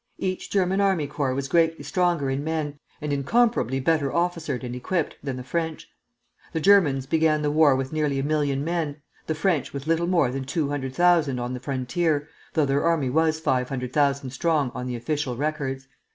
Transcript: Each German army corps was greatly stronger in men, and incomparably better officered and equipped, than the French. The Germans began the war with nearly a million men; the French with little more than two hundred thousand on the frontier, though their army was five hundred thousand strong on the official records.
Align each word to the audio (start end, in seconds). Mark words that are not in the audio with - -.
Each 0.17 0.49
German 0.49 0.81
army 0.81 1.05
corps 1.05 1.35
was 1.35 1.47
greatly 1.47 1.83
stronger 1.83 2.27
in 2.31 2.43
men, 2.43 2.79
and 3.01 3.13
incomparably 3.13 3.79
better 3.79 4.11
officered 4.11 4.63
and 4.63 4.75
equipped, 4.75 5.15
than 5.21 5.35
the 5.37 5.43
French. 5.43 5.87
The 6.53 6.59
Germans 6.59 7.05
began 7.05 7.43
the 7.43 7.51
war 7.51 7.75
with 7.75 7.93
nearly 7.93 8.17
a 8.17 8.23
million 8.23 8.63
men; 8.63 8.99
the 9.27 9.35
French 9.35 9.73
with 9.73 9.85
little 9.85 10.07
more 10.07 10.31
than 10.31 10.45
two 10.45 10.69
hundred 10.69 10.95
thousand 10.95 11.37
on 11.37 11.53
the 11.53 11.59
frontier, 11.59 12.27
though 12.53 12.65
their 12.65 12.83
army 12.83 13.11
was 13.11 13.39
five 13.39 13.69
hundred 13.69 13.93
thousand 13.93 14.31
strong 14.31 14.71
on 14.73 14.87
the 14.87 14.95
official 14.95 15.37
records. 15.37 15.87